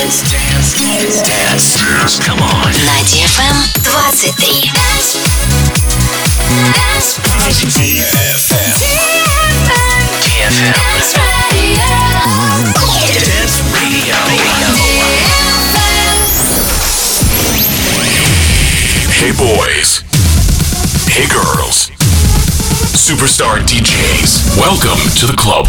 Dance, 0.00 0.22
dance, 0.32 0.72
dance, 0.80 1.20
dance, 1.20 1.76
dance. 1.76 2.18
Come 2.20 2.40
on. 2.40 2.72
На 2.72 3.04
DFM 3.04 3.52
23. 3.84 4.72
DFM. 7.68 8.72
DFM. 10.24 10.72
Dance 13.12 13.60
Radio. 13.76 14.16
Hey 19.12 19.32
boys. 19.36 20.00
Hey 21.12 21.28
girls. 21.28 21.90
Superstar 22.96 23.60
DJs. 23.68 24.56
Welcome 24.56 24.96
to 25.20 25.26
the 25.26 25.36
club. 25.36 25.68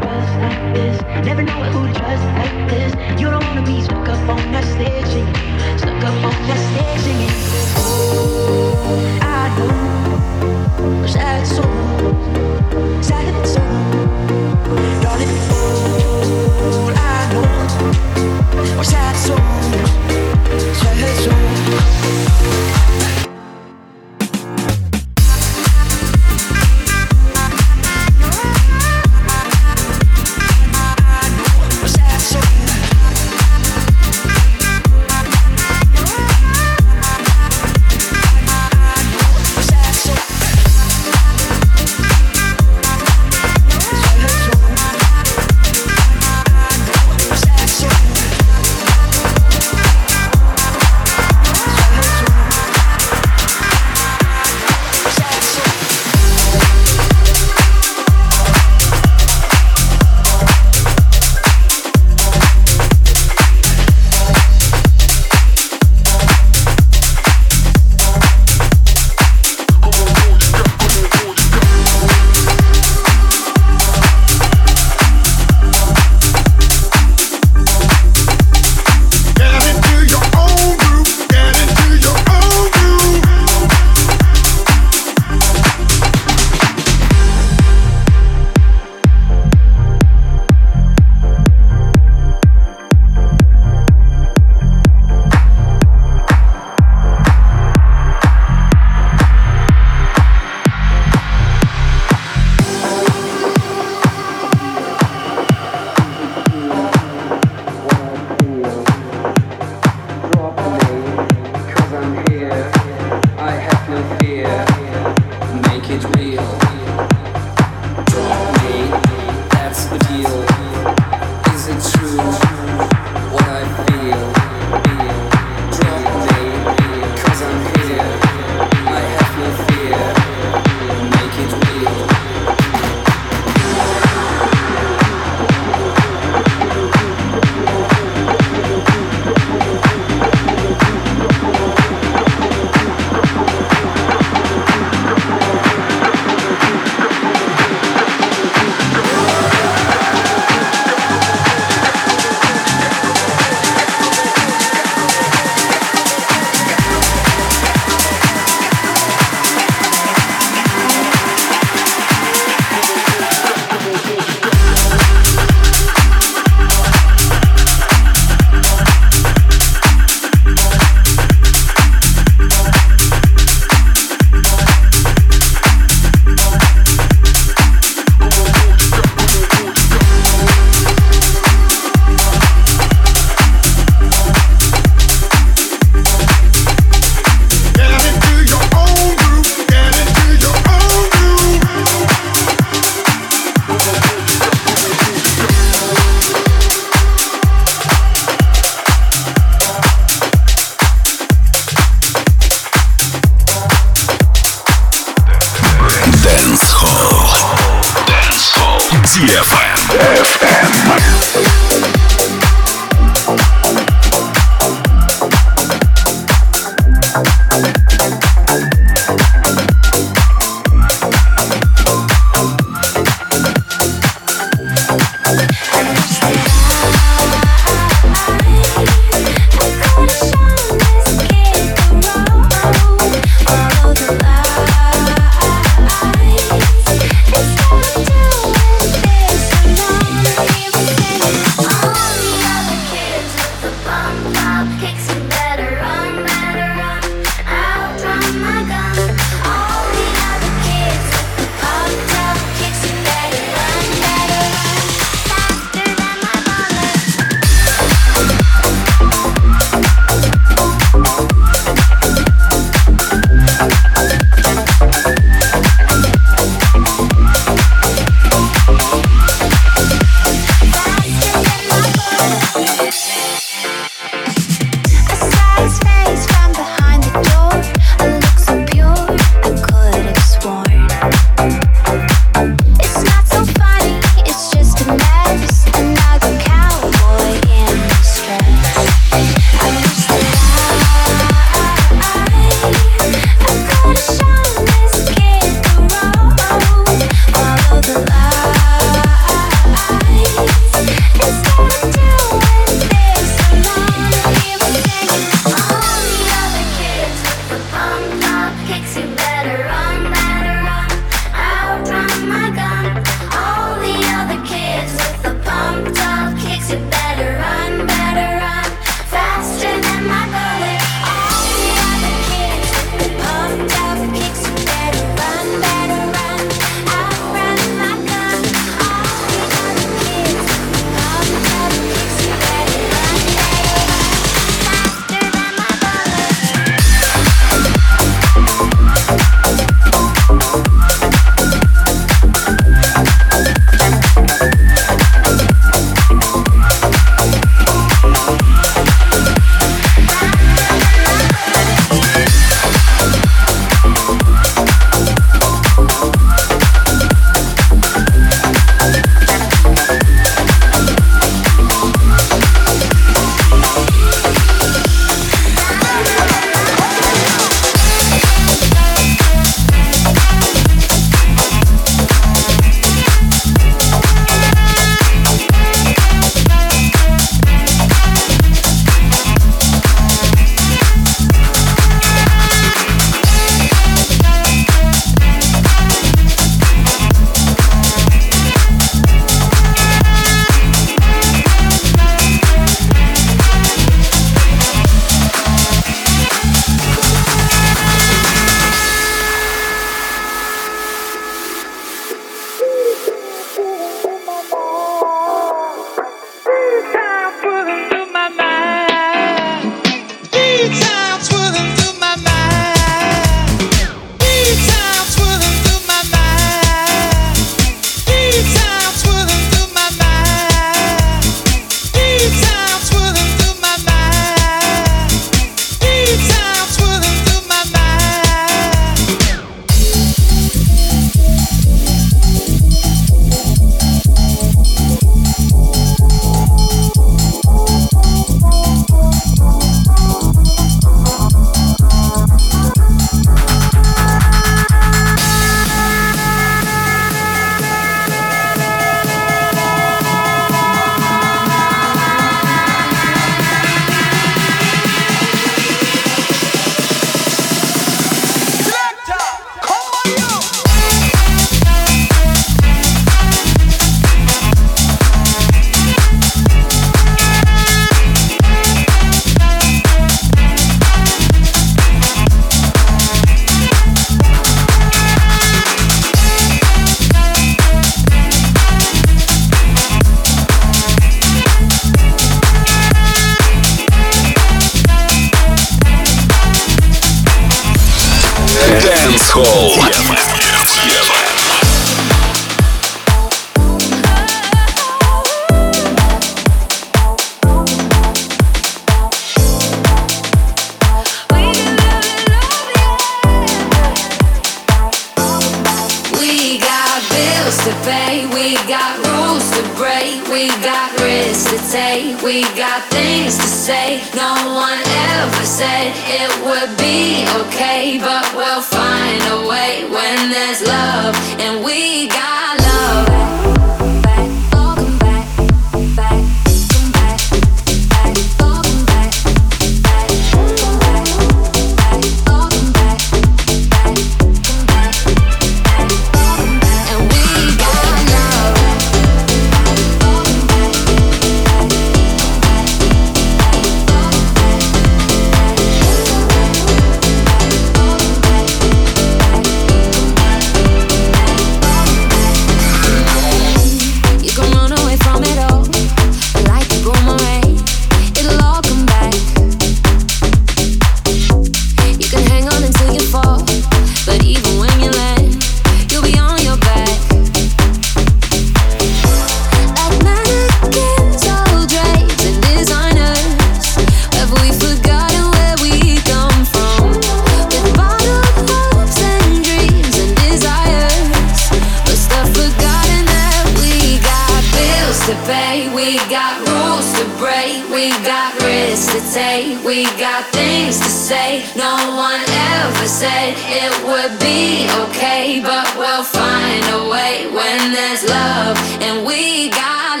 got 588.03 588.33
risks 588.43 588.91
to 588.93 589.01
take, 589.13 589.63
we 589.63 589.85
got 589.99 590.25
things 590.31 590.77
to 590.79 590.89
say. 590.89 591.43
No 591.55 591.75
one 591.95 592.21
ever 592.57 592.87
said 592.87 593.33
it 593.37 593.73
would 593.87 594.19
be 594.19 594.67
okay, 594.87 595.41
but 595.41 595.67
we'll 595.77 596.03
find 596.03 596.63
a 596.79 596.89
way 596.89 597.27
when 597.31 597.71
there's 597.71 598.03
love 598.07 598.57
and 598.81 599.05
we 599.05 599.49
got 599.49 600.00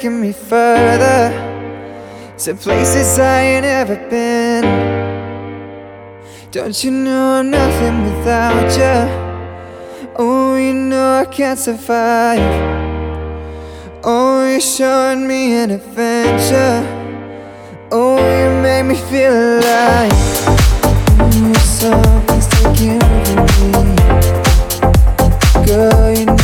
taking 0.00 0.18
me 0.18 0.32
further 0.32 1.28
to 2.38 2.54
places 2.54 3.18
I 3.18 3.40
ain't 3.42 3.66
ever 3.66 3.96
been? 4.08 4.64
Don't 6.50 6.82
you 6.82 6.90
know 6.90 7.34
I'm 7.34 7.50
nothing 7.50 8.04
without 8.04 8.70
you? 8.80 10.08
Oh, 10.16 10.56
you 10.56 10.72
know 10.72 11.20
I 11.20 11.26
can't 11.26 11.58
survive. 11.58 12.40
Oh, 14.02 14.48
you're 14.48 14.60
showing 14.60 15.26
me 15.28 15.52
an 15.52 15.70
adventure. 15.72 16.80
Oh, 17.92 18.16
you 18.16 18.62
make 18.62 18.86
me 18.86 18.94
feel 18.94 19.34
alive. 19.34 20.12
Something's 21.60 22.48
taking 22.48 23.02
over 23.02 23.84
me. 23.84 23.96
Girl, 25.66 26.10
you 26.18 26.24
know 26.24 26.39